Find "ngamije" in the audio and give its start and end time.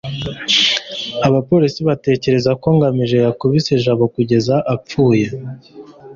2.75-3.17